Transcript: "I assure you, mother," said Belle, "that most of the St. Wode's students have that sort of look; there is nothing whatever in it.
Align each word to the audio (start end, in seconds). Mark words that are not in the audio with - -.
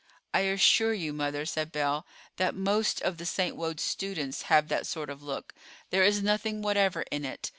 "I 0.33 0.39
assure 0.39 0.93
you, 0.95 1.13
mother," 1.13 1.45
said 1.45 1.71
Belle, 1.71 2.07
"that 2.37 2.55
most 2.55 3.03
of 3.03 3.17
the 3.19 3.25
St. 3.27 3.55
Wode's 3.55 3.83
students 3.83 4.41
have 4.49 4.67
that 4.67 4.87
sort 4.87 5.11
of 5.11 5.21
look; 5.21 5.53
there 5.91 6.01
is 6.03 6.23
nothing 6.23 6.63
whatever 6.63 7.03
in 7.11 7.23
it. 7.23 7.49